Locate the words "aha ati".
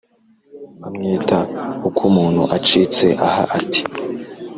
3.27-3.81